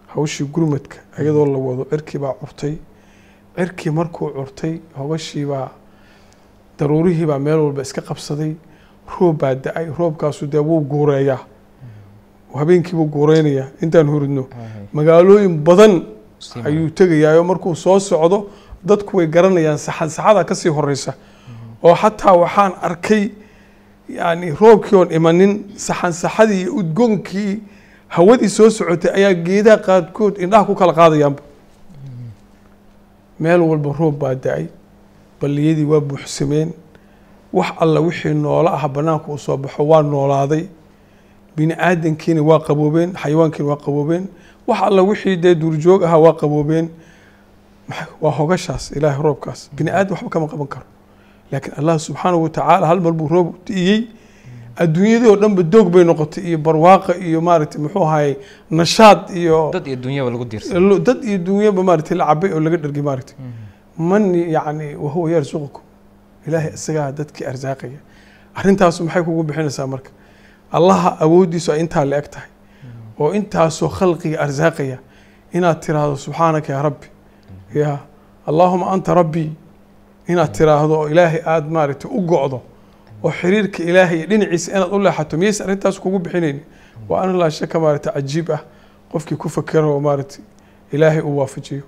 Hawshii 0.07 0.45
gurmadka 0.47 0.97
iyadoo 1.23 1.47
la 1.47 1.59
wado 1.59 1.85
cirkii 1.91 2.19
baa 2.19 2.33
curtay. 2.33 2.75
Cirkii 3.57 3.91
markuu 3.91 4.31
curtay 4.31 4.79
hogashii 4.99 5.45
baa 5.45 5.69
daruurihii 6.79 7.27
baa 7.27 7.39
meel 7.39 7.59
walba 7.59 7.83
iska 7.83 8.01
qabsaday. 8.03 8.55
Roob 9.21 9.39
baa 9.41 9.55
da'ay. 9.55 9.87
Roobkaasu 9.99 10.47
dee 10.47 10.59
wuu 10.59 10.81
guureeyaa 10.81 11.39
habeenkii 12.55 12.93
buu 12.97 13.05
guureynayaa 13.07 13.67
intaan 13.83 14.09
huridno 14.11 14.47
magaalooyin 14.93 15.59
badan 15.65 16.03
ayuu 16.65 16.91
tegayaa 16.91 17.37
oo 17.39 17.45
markuu 17.45 17.75
soo 17.77 17.99
socdo 18.01 18.47
dadku 18.85 19.17
way 19.17 19.27
garanayaan 19.27 19.79
saxan. 19.79 20.09
Saxada 20.11 20.45
ka 20.45 20.55
sii 20.55 20.69
horeysa 20.69 21.13
oo 21.83 21.95
xataa 21.95 22.33
waxaan 22.37 22.73
arkay 22.83 23.31
yani 24.09 24.51
roobkii 24.61 24.97
oon 24.99 25.11
imanin 25.13 25.65
saxan 25.77 26.13
saxadii 26.13 26.61
iyo 26.63 26.75
udgoonkii 26.81 27.61
hawadii 28.09 28.49
soo 28.49 28.71
socotay 28.71 29.11
ayaa 29.15 29.35
geedaha 29.35 29.77
qaarkood 29.87 30.39
indhaha 30.43 30.65
ku 30.65 30.75
kala 30.75 30.93
qaadayaanba 30.93 31.43
meel 33.41 33.61
walba 33.61 33.93
roob 33.99 34.19
baa 34.19 34.35
da'ay. 34.35 34.67
Balliyadii 35.41 35.85
waa 35.85 36.01
buuxsameen. 36.01 36.73
Wax 37.53 37.69
alla 37.81 38.01
wixii 38.01 38.35
noolo 38.35 38.69
ah 38.69 38.89
banaanka 38.89 39.29
uu 39.33 39.39
soo 39.39 39.57
baxo 39.57 39.83
waa 39.87 40.03
noolaaday 40.03 40.67
bini 41.59 41.75
aadankiina 41.89 42.43
waa 42.51 42.61
qaboobeen 42.69 43.11
xayawaankiina 43.23 43.69
waa 43.71 43.81
qaboobeen. 43.87 44.25
Wax 44.69 44.81
alla 44.89 45.03
wixii 45.03 45.37
dee 45.43 45.55
duurjoog 45.55 46.03
ahaa 46.05 46.19
waa 46.27 46.35
qaboobeen. 46.43 46.87
Waa 48.21 48.31
hogashaas 48.39 48.91
ilaahay 48.97 49.23
roobkaas. 49.23 49.61
Bini 49.77 49.91
aadam 49.91 50.13
waxba 50.15 50.31
kama 50.35 50.47
qaban 50.53 50.67
karo. 50.75 50.87
Laakiin 51.53 51.75
allah 51.81 51.99
subxaanahu 51.99 52.43
watacaala 52.47 52.87
hal 52.87 53.01
mar 53.01 53.13
buu 53.13 53.29
roob 53.29 53.49
di'iyey 53.67 54.01
adduunyadii 54.83 55.29
oo 55.33 55.37
dhanba 55.43 55.63
doog 55.73 55.89
bay 55.95 56.05
noqotay 56.05 56.45
iyo 56.49 56.59
barwaaqa 56.67 57.13
iyo 57.29 57.41
maaragtay 57.41 57.81
muxuu 57.83 58.05
ahaye 58.05 58.37
nashaad 58.71 59.21
iyo 59.41 59.71
dad 59.73 59.87
iyo 59.87 59.97
dunyaba 59.97 60.31
lagu 60.31 60.45
diirsan. 60.45 61.03
Dad 61.07 61.25
iyo 61.25 61.39
dunyaba 61.39 61.83
maaragtay 61.83 62.17
la 62.21 62.27
cabay 62.27 62.51
oo 62.53 62.61
laga 62.61 62.77
dhergay 62.77 63.03
maaragtay. 63.03 63.37
Man 63.99 64.35
yani 64.35 64.95
wahuwa 64.95 65.31
yarsuqukum 65.31 65.83
ilaahay 66.47 66.73
isagaa 66.79 67.13
dadkii 67.13 67.45
arsaaqaya. 67.51 67.99
Arrintaasu 68.55 69.05
maxay 69.05 69.23
kugu 69.25 69.43
bixinaysaa 69.49 69.87
marka 69.87 70.11
allaha 70.73 71.11
awooddiisu 71.25 71.73
ay 71.73 71.81
intaa 71.81 72.05
la 72.05 72.17
eg 72.19 72.29
tahay. 72.31 72.49
Oo 73.19 73.33
intaasoo 73.35 73.89
khalqiga 73.89 74.39
arsaaqaya 74.45 74.99
inaad 75.53 75.81
tiraahdo 75.81 76.17
subxaanaka 76.17 76.73
yaa 76.73 76.83
rabbi. 76.83 77.07
Ya 77.75 77.99
allaahuma 78.47 78.91
anta 78.93 79.15
rabbii 79.15 79.51
inaad 80.29 80.53
tiraahdo 80.53 80.95
oo 81.01 81.09
ilaahay 81.09 81.41
aada 81.47 81.69
maaragtay 81.77 82.11
u 82.11 82.21
go-do 82.21 82.61
oo 83.25 83.31
xiriirka 83.41 83.83
ilaahay 83.83 84.27
dhinaciisa 84.27 84.71
inaad 84.77 84.93
u 84.93 84.99
leexato 84.99 85.37
miyaysa 85.37 85.65
arrintaas 85.65 86.01
kugu 86.01 86.19
bixinayni 86.19 86.63
waa 87.09 87.23
an 87.23 87.37
laa 87.39 87.51
shaka 87.51 87.81
maaragtay 87.81 88.13
cajiib 88.13 88.51
ah 88.51 88.61
qofkii 89.13 89.37
ku 89.37 89.49
fakero 89.49 89.95
oo 89.95 90.01
maaragtay 90.01 90.43
ilaahay 90.93 91.21
uu 91.23 91.37
waafajiyo. 91.39 91.83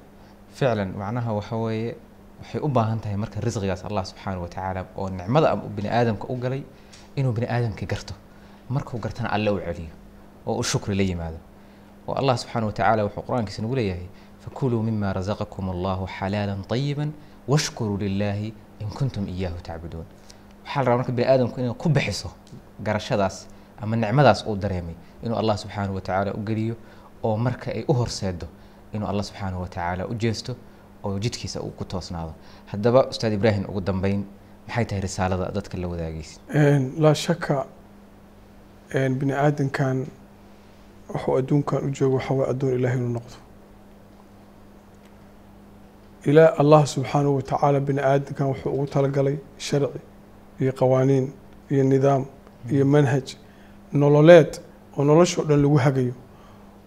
Ficlan 0.54 0.92
macnaha 0.98 1.32
waxa 1.32 1.56
weeye 1.56 1.94
waxay 2.40 2.60
u 2.60 2.68
baahan 2.68 2.98
tahay 3.00 3.16
marka 3.16 3.40
risqigaas 3.40 3.84
allah 3.84 4.04
subxaanahu 4.04 4.42
watacaala 4.42 4.84
oo 4.96 5.08
nicmada 5.08 5.56
bini 5.76 5.88
aadamka 5.88 6.26
u 6.28 6.36
galay 6.36 6.62
inuu 7.16 7.32
bini 7.32 7.46
aadamka 7.46 7.86
garto 7.86 8.14
markuu 8.74 8.98
gartana 9.04 9.28
alle 9.36 9.50
u 9.50 9.58
celiyo 9.66 9.92
oo 10.46 10.56
u 10.60 10.62
shukri 10.70 10.94
la 10.94 11.02
yimaado. 11.10 11.38
Oo 12.08 12.14
allah 12.20 12.34
subxaanahu 12.42 12.68
watacaala 12.72 13.02
wuxuu 13.06 13.22
qur'aankiisa 13.28 13.62
nagu 13.62 13.74
leeyahay 13.78 14.06
fakuluu 14.44 14.82
mima 14.88 15.12
razaqakum 15.18 15.64
allahu 15.74 16.06
xalaala 16.18 16.54
طayiba 16.72 17.04
washkuruu 17.48 17.96
lilaahi 18.04 18.48
in 18.82 18.88
kuntum 18.98 19.24
iyaahu 19.28 19.58
tacbuduun 19.68 20.06
waxaa 20.64 20.82
la 20.82 20.84
rabaa 20.90 20.96
marka 21.00 21.12
bini 21.16 21.28
aadamku 21.32 21.56
inay 21.60 21.74
ku 21.82 21.88
bixiso 21.96 22.28
garashadaas 22.86 23.36
ama 23.82 23.96
nicmadaas 23.96 24.40
uu 24.48 24.56
dareemay 24.56 24.94
inuu 25.24 25.36
allah 25.42 25.56
subxaanahu 25.62 25.94
watacaala 25.98 26.30
u 26.38 26.40
geliyo 26.48 26.74
oo 27.26 27.36
marka 27.46 27.66
ay 27.76 27.84
u 27.88 27.92
horseedo 28.00 28.46
inuu 28.94 29.08
allah 29.10 29.24
subxaanahu 29.28 29.62
watacaala 29.62 30.02
u 30.06 30.14
jeesto 30.14 30.52
oo 31.04 31.18
jidkiisa 31.18 31.60
uu 31.60 31.70
ku 31.78 31.84
toosnaado. 31.84 32.32
Haddaba 32.72 33.00
ustaad 33.12 33.32
ibraahim 33.32 33.64
ugu 33.70 33.80
dambeyn 33.80 34.24
maxay 34.68 34.84
tahay 34.84 35.00
risaalada 35.06 35.46
dadka 35.56 35.76
la 35.82 35.86
wadaagaysa 35.92 36.40
laa 37.04 37.14
shaka 37.14 37.66
bini 39.18 39.32
aadankan 39.32 40.06
wuxuu 41.12 41.36
adduunkan 41.38 41.84
u 41.86 41.90
joogo 41.96 42.16
waxaa 42.16 42.34
waye 42.34 42.50
addoon 42.50 42.72
ilahay 42.78 42.98
inuu 42.98 43.12
noqdo. 43.18 43.36
Ilaa 46.26 46.54
allah 46.58 46.86
subxaanahu 46.86 47.36
watacaala 47.36 47.80
bini 47.80 48.00
aadankan 48.00 48.46
wuxuu 48.52 48.70
ugu 48.74 48.86
talagalay 48.86 49.36
sharci 49.58 50.00
iyo 50.60 50.72
qawaaniin 50.72 51.26
iyo 51.70 51.84
nidaam 51.84 52.24
iyo 52.72 52.84
manhaj 52.84 53.26
nololeed 53.92 54.52
oo 54.98 55.04
noloshoo 55.04 55.44
dhan 55.48 55.62
lagu 55.62 55.76
hagayo 55.84 56.14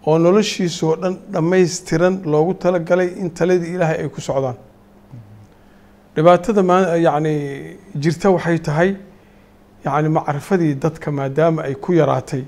oo 0.08 0.18
noloshiisoo 0.26 0.96
dhan 1.02 1.14
dhammaystiran 1.34 2.16
loogu 2.32 2.54
talagalay 2.54 3.08
in 3.22 3.30
taladii 3.30 3.74
ilaahay 3.76 3.98
ay 4.04 4.10
ku 4.10 4.22
socdaan. 4.22 4.56
Dhibaatada 6.16 6.64
ma 6.64 6.78
yacni 7.08 7.34
jirta 8.04 8.28
waxay 8.36 8.60
tahay 8.60 8.90
yacni 9.86 10.10
macrifadii 10.10 10.74
dadka 10.76 11.12
maadaama 11.12 11.64
ay 11.64 11.76
ku 11.76 11.94
yaraatay 11.94 12.44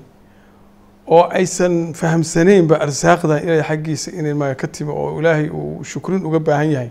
oo 1.06 1.22
aysan 1.38 1.92
fahamsanaynba 1.94 2.76
arsaaqdan 2.80 3.38
ilaahay 3.44 3.62
xaggiisa 3.70 4.10
inay 4.18 4.34
maga 4.34 4.54
ka 4.54 4.66
timi 4.66 4.90
oo 4.92 5.20
ilaahay 5.20 5.48
uu 5.50 5.84
shukrin 5.84 6.24
uga 6.26 6.38
baahan 6.40 6.70
yahay. 6.70 6.90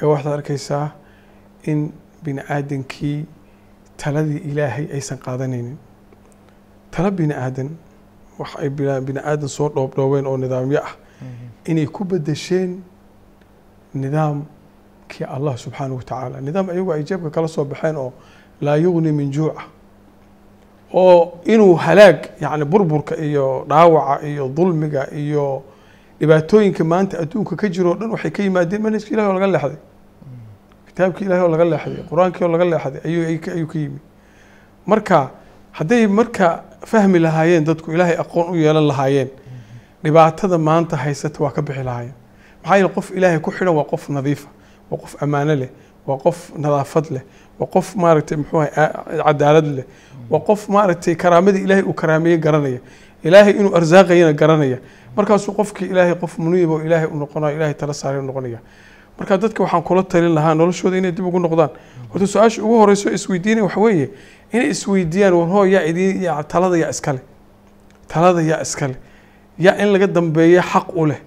Ayaa 0.00 0.08
waxaad 0.12 0.32
arkaysaa 0.38 0.90
in 1.70 1.92
bini 2.24 2.40
aadankii 2.48 3.26
taladii 3.96 4.40
ilaahay 4.50 4.86
aysan 4.94 5.18
qaadanaynin. 5.18 5.76
Tala 6.90 7.10
bini 7.10 7.34
aadan 7.34 7.70
wax 8.38 8.50
ay 8.62 8.68
bini 9.06 9.20
aadan 9.20 9.48
soo 9.48 9.68
dhoobdhoobeen 9.68 10.26
oo 10.26 10.36
nidaamyo 10.36 10.80
ah. 10.84 10.94
Inay 11.66 11.86
ku 11.86 12.04
bedesheen 12.04 12.80
nidaamkii 13.94 15.24
allah 15.28 15.56
subxaanahu 15.58 15.96
watacaala 16.00 16.40
nidaam 16.40 16.70
ayagu 16.70 16.92
ay 16.92 17.02
jeebka 17.02 17.30
kala 17.30 17.48
soo 17.48 17.64
baxeen 17.64 17.96
oo 17.96 18.12
laa 18.60 18.76
yugni 18.76 19.12
min 19.12 19.30
juuca 19.32 19.62
oo 20.94 21.38
inuu 21.44 21.74
halaag 21.74 22.18
yani 22.40 22.64
burburka 22.64 23.16
iyo 23.16 23.64
dhaawaca 23.68 24.26
iyo 24.26 24.48
dulmiga 24.48 25.08
iyo 25.14 25.62
dhibaatooyinka 26.20 26.84
maanta 26.84 27.18
adduunka 27.18 27.56
ka 27.56 27.68
jiro 27.68 27.90
o 27.92 27.94
dhan 27.94 28.10
waxay 28.10 28.30
ka 28.30 28.42
yimaadeen 28.42 28.82
manhajka 28.82 29.10
ilahi 29.10 29.28
oo 29.28 29.34
laga 29.34 29.46
leexday. 29.46 29.78
Kitaabkii 30.86 31.24
ilahi 31.24 31.40
oo 31.42 31.48
laga 31.48 31.64
leexday 31.64 32.02
qur'aankii 32.10 32.44
oo 32.44 32.48
laga 32.48 32.64
leexday 32.64 33.00
ayuu 33.04 33.66
ka 33.66 33.78
yimi. 33.78 33.98
Marka 34.86 35.30
hadday 35.72 36.06
marka 36.06 36.62
fahmi 36.86 37.18
lahaayeen 37.18 37.64
dadku 37.64 37.92
ilaahay 37.92 38.16
aqoon 38.16 38.50
u 38.50 38.56
yeelan 38.56 38.86
lahaayeen 38.88 39.28
dhibaatada 40.04 40.58
maanta 40.58 40.96
haysata 40.96 41.42
waa 41.44 41.50
ka 41.50 41.62
bixi 41.62 41.82
lahaayeen. 41.82 42.14
Maxaa 42.62 42.76
yeele 42.76 42.88
qof 42.88 43.10
ilaahay 43.10 43.38
ku 43.40 43.50
xidhan 43.50 43.74
waa 43.76 43.84
qof 43.84 44.08
nadiifa 44.08 44.48
waa 44.90 44.98
qof 44.98 45.22
ammaano 45.22 45.54
leh 45.54 45.68
waa 46.06 46.16
qof 46.18 46.52
nadaafad 46.56 47.06
leh 47.10 47.22
waa 47.60 47.66
qof 47.74 47.96
maaragtay 47.96 48.36
muxuu 48.36 48.64
cadaalad 49.24 49.66
leh. 49.76 49.84
Waa 50.30 50.40
qof 50.40 50.68
maaragtay 50.68 51.14
karaamadii 51.14 51.62
ilaahay 51.64 51.82
uu 51.84 51.92
karaameeye 51.92 52.38
garanaya. 52.38 52.78
Ilaahay 53.24 53.52
inuu 53.52 53.74
arsaaqayana 53.76 54.32
garanaya. 54.32 54.78
Markaasuu 55.16 55.52
qofkii 55.54 55.86
ilaahay 55.92 56.14
qof 56.14 56.38
muniib 56.38 56.70
oo 56.70 56.80
ilaahay 56.80 57.08
u 57.08 57.16
noqonayo 57.16 57.56
ilaahay 57.56 57.74
tala 57.74 57.94
saaray 57.94 58.22
noqonaya. 58.22 58.58
Marka 59.18 59.38
dadka 59.38 59.62
waxaan 59.62 59.82
kula 59.82 60.02
talin 60.02 60.34
lahaa 60.34 60.54
noloshooda 60.54 60.96
inay 60.98 61.12
dib 61.12 61.24
ugu 61.26 61.38
noqdaan. 61.40 61.70
Horta 62.12 62.26
su'aasha 62.26 62.62
ugu 62.62 62.76
horeyso 62.78 63.10
isweydiinaya 63.10 63.64
waxa 63.64 63.80
weeye. 63.80 64.10
Inay 64.52 64.68
isweydiiyaan 64.70 65.34
war 65.34 65.66
yaa 65.68 65.82
idin 65.84 66.22
yaa 66.22 66.42
talada 66.44 66.76
yaa 66.76 66.90
iskale 66.90 67.20
talada 68.08 68.42
yaa 68.42 68.60
iskale 68.62 68.94
yaa 69.58 69.74
in 69.82 69.88
laga 69.92 70.06
dambeeya 70.06 70.62
xaq 70.62 70.86
u 70.96 71.06
leh. 71.06 71.20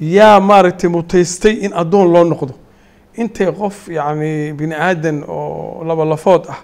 Yaa 0.00 0.40
maaragtay 0.40 0.90
mutaystay 0.90 1.52
in 1.62 1.72
addoon 1.74 2.12
loo 2.12 2.24
noqdo 2.24 2.54
intay 3.16 3.52
qof 3.52 3.88
yacni 3.88 4.52
bini 4.58 4.74
aadan 4.74 5.24
oo 5.28 5.84
laba 5.88 6.04
lafood 6.04 6.42
ah 6.54 6.58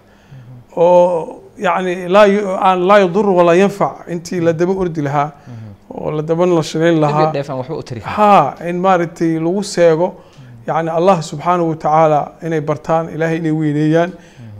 oo 0.76 1.40
yacni 1.58 2.08
laa 2.08 2.74
laa 2.76 2.98
yadur 3.04 3.26
walaa 3.30 3.54
yanfac 3.54 3.94
intii 4.12 4.40
la 4.40 4.52
daba 4.52 4.72
ordi 4.72 5.02
lahaa 5.02 5.30
oo 5.94 6.10
la 6.10 6.22
daba 6.22 6.46
nashanayn 6.46 7.00
lahaa. 7.00 7.32
ha 8.16 8.54
in 8.68 8.76
maaragtay 8.80 9.38
lagu 9.38 9.62
seego 9.64 10.14
yacni 10.66 10.90
allah 10.90 11.22
subxaanahu 11.22 11.68
watacaala 11.70 12.32
inay 12.46 12.60
bartaan 12.60 13.08
ilaahay 13.14 13.36
inay 13.38 13.50
weyneeyaan 13.60 14.10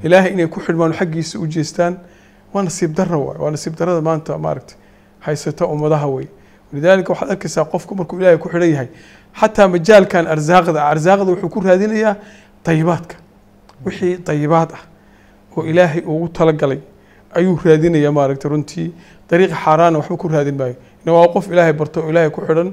ilaahay 0.03 0.33
inay 0.33 0.47
ku 0.47 0.61
xidhmaan 0.61 0.93
xaggiisa 0.93 1.39
u 1.39 1.47
jeestaan 1.47 1.97
waa 2.55 2.63
nasiib 2.63 2.93
darra 2.99 3.17
waay 3.19 3.39
waa 3.43 3.51
nasiib 3.51 3.75
darrada 3.79 4.01
maanta 4.01 4.39
maaragtay 4.39 4.77
haysata 5.21 5.67
ummadaha 5.67 6.07
wey 6.07 6.27
walidaalika 6.73 7.13
waxaad 7.13 7.31
arkaysaa 7.31 7.65
qofku 7.65 7.95
markuu 7.95 8.19
ilaahay 8.21 8.39
ku 8.39 8.49
xidhan 8.49 8.71
yahay 8.75 8.89
xataa 9.41 9.69
majaalkan 9.69 10.27
arsaaqda 10.27 10.81
arsaaqda 10.93 11.25
wuxuu 11.33 11.49
ku 11.55 11.61
raadinayaa 11.61 12.17
dayibaadka 12.67 13.17
wixii 13.85 14.17
dayibaad 14.27 14.71
ah 14.79 14.83
oo 15.57 15.63
ilaahay 15.71 16.03
ugu 16.07 16.29
talagalay 16.29 16.81
ayuu 17.39 17.59
raadinayaa 17.65 18.13
maaragtay 18.13 18.51
runtii 18.51 18.93
dariiqa 19.31 19.57
xaaraana 19.65 19.99
waxba 19.99 20.17
ku 20.17 20.29
raadin 20.29 20.57
maayo 20.61 20.77
ina 21.05 21.13
waa 21.13 21.29
qof 21.35 21.45
ilaahay 21.53 21.73
barto 21.73 22.01
oo 22.03 22.11
ilaahay 22.11 22.31
ku 22.31 22.41
xidhan 22.47 22.73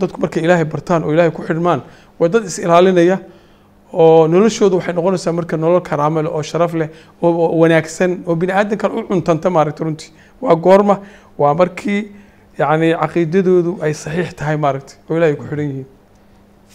dadku 0.00 0.18
markay 0.20 0.42
ilaahay 0.46 0.64
bartaan 0.64 1.04
oo 1.04 1.12
ilaahay 1.14 1.30
ku 1.30 1.42
xidhmaan 1.42 1.80
waa 2.20 2.28
dad 2.28 2.44
is 2.44 2.58
ilaalinaya 2.58 3.18
oo 3.92 4.26
noloshooda 4.28 4.76
waxay 4.76 4.94
noqonaysaa 4.94 5.32
marka 5.32 5.56
nolol 5.56 5.80
karaamo 5.82 6.22
leh 6.22 6.30
oo 6.36 6.42
sharaf 6.42 6.74
leh 6.74 6.88
oo 7.22 7.58
wanaagsan 7.62 8.22
oo 8.26 8.34
bini 8.34 8.52
aadankan 8.52 8.90
u 8.98 9.02
cuntanta 9.08 9.50
maaragtay 9.50 9.84
runtii 9.86 10.10
waa 10.42 10.54
goorma 10.66 10.96
waa 11.38 11.54
markii 11.54 12.00
yacni 12.58 12.88
caqiidadoodu 13.02 13.72
ay 13.82 13.92
saxiix 13.94 14.34
tahay 14.38 14.56
maaragtay 14.56 14.96
oo 15.10 15.16
ilaahay 15.16 15.36
ku 15.36 15.44
xidhan 15.50 15.66
yihiin 15.70 15.86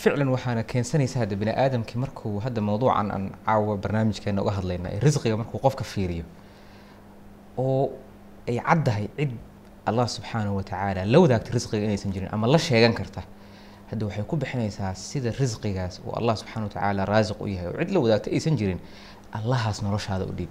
ficlan 0.01 0.29
waxaana 0.35 0.63
keensanaysa 0.71 1.15
hadda 1.21 1.35
bini 1.41 1.51
aadamkii 1.63 1.97
markuu 2.03 2.39
hadda 2.45 2.61
mawduucan 2.67 3.07
aan 3.15 3.23
caawa 3.45 3.73
barnaamijkeena 3.83 4.41
uga 4.43 4.51
hadlayna 4.57 4.89
risqiga 5.05 5.35
markuu 5.41 5.59
qofka 5.65 5.83
fiiriyo 5.91 6.23
oo 7.57 7.89
ay 8.49 8.57
caddahay 8.67 9.05
cid 9.17 9.31
allah 9.89 10.05
subxaanahu 10.15 10.55
watacaala 10.59 11.01
la 11.13 11.17
wadaagta 11.23 11.49
risqiga 11.57 11.83
inaysan 11.87 12.11
jirin 12.13 12.29
ama 12.35 12.45
la 12.53 12.59
sheegan 12.67 12.93
karta 12.99 13.21
hadda 13.91 14.03
waxay 14.07 14.23
ku 14.29 14.35
bixinaysaa 14.41 14.93
sida 14.95 15.29
risqigaas 15.41 15.93
uu 16.05 16.11
allah 16.19 16.35
subxana 16.41 16.63
watacaala 16.67 17.01
raasiq 17.11 17.37
u 17.41 17.47
yahay 17.47 17.67
oo 17.67 17.77
cid 17.81 17.89
la 17.95 17.99
wadaagta 18.03 18.29
aysan 18.35 18.55
jirin 18.59 18.79
allahaas 19.37 19.77
noloshaada 19.85 20.25
u 20.25 20.31
dhiib 20.39 20.49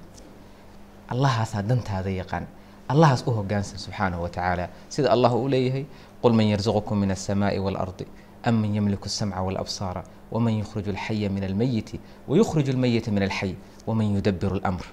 allahaasaa 1.13 1.63
dantaada 1.71 2.11
yaqaan 2.21 2.45
allahaas 2.93 3.21
u 3.27 3.31
hogaansan 3.39 3.79
subxaanahu 3.85 4.23
watacaala 4.27 4.65
sida 4.95 5.09
allah 5.15 5.31
uu 5.41 5.49
leeyahay 5.55 5.85
qul 6.23 6.33
man 6.39 6.47
yarzuqukum 6.53 6.97
min 7.03 7.11
alsamaai 7.17 7.59
waalardi 7.67 8.07
man 8.47 8.75
yamliku 8.75 9.05
alsamca 9.05 9.43
walabsaara 9.43 10.05
waman 10.33 10.55
yukhriju 10.59 10.91
alxaya 10.91 11.29
min 11.31 11.45
almayiti 11.45 12.01
wayukhriju 12.29 12.71
almayita 12.73 13.11
min 13.11 13.23
alxay 13.23 13.55
waman 13.87 14.15
yudabiru 14.15 14.57
alamr 14.61 14.85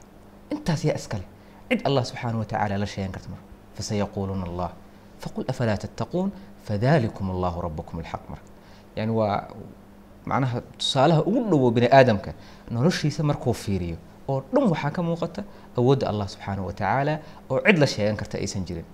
intaas 0.52 0.86
yaa 0.86 0.96
iskale 0.96 1.24
cid 1.70 1.82
allah 1.88 2.04
subxaanahu 2.06 2.40
watacaala 2.40 2.78
la 2.78 2.86
sheegan 2.86 3.12
karta 3.12 3.30
marka 3.30 3.46
fasayaquuluuna 3.78 4.46
allah 4.50 4.70
faqul 5.20 5.46
afalaa 5.48 5.78
tattaquun 5.78 6.32
fadalikum 6.68 7.26
allahu 7.32 7.62
rabukum 7.62 8.00
alxaq 8.00 8.24
marka 8.30 8.50
yani 8.96 9.12
waa 9.12 9.48
macnaha 10.26 10.62
tusaalaha 10.78 11.22
ugu 11.30 11.42
dhowo 11.52 11.72
bini 11.72 11.88
aadamka 11.92 12.34
noloshiisa 12.72 13.24
markuu 13.24 13.54
fiiriyo 13.54 13.98
oo 14.28 14.42
dhan 14.54 14.64
waxaa 14.74 14.92
ka 14.92 15.02
muuqata 15.04 15.42
awoodda 15.78 16.06
allah 16.12 16.28
subxaanahu 16.34 16.68
watacaala 16.68 17.20
oo 17.52 17.60
cid 17.68 17.78
la 17.78 17.88
sheegan 17.88 18.16
karta 18.22 18.38
aysan 18.38 18.66
jirin 18.66 18.86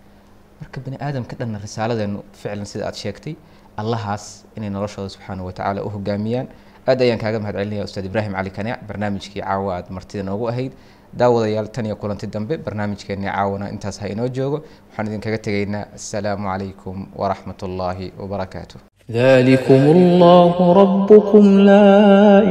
marka 0.62 0.78
bini 0.86 0.98
aadamka 1.06 1.36
dhanna 1.40 1.60
risaaladeenu 1.66 2.24
ficlan 2.42 2.66
sida 2.66 2.88
aad 2.90 2.96
sheegtay 3.04 3.36
allahaas 3.78 4.46
inay 4.58 4.70
noloshooda 4.70 5.10
subxaana 5.16 5.44
watacaala 5.48 5.84
u 5.86 5.90
hogaamiyaan. 5.96 6.48
Aad 6.88 7.02
ayaan 7.02 7.20
kaaga 7.24 7.40
mahad 7.40 7.56
celinaya 7.56 7.84
ustaad 7.90 8.06
ibraahim 8.10 8.34
cali 8.38 8.52
kanec 8.58 8.78
barnaamijkii 8.88 9.42
caawa 9.42 9.76
aad 9.78 9.88
martida 9.96 10.24
noogu 10.30 10.46
ahayd. 10.52 10.72
Daawadayaal 11.20 11.68
tan 11.76 11.86
iyo 11.86 11.96
kulanti 12.02 12.28
dambe 12.28 12.58
barnaamijkeennii 12.66 13.32
caawna 13.36 13.66
intaas 13.74 14.00
ha 14.02 14.08
inoo 14.14 14.28
joogo. 14.38 14.58
Waxaan 14.90 15.08
idinkaga 15.08 15.38
tegaynaa 15.48 15.86
assalaamu 15.98 16.48
calaykum 16.52 16.98
waraxmat 17.22 17.60
ullaahi 17.68 18.14
wabarakaatu 18.22 18.78
ذلكم 19.12 19.82
الله 19.96 20.56
ربكم 20.82 21.46
لا 21.72 22.00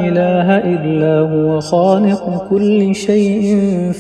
إله 0.07 0.49
إلا 0.75 1.15
هو 1.33 1.61
خالق 1.73 2.25
كل 2.51 2.95
شيء 2.95 3.45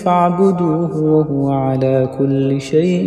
فاعبدوه 0.02 0.92
وهو 1.12 1.44
على 1.66 1.96
كل 2.18 2.60
شيء 2.60 3.06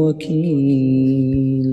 وكيل 0.00 1.66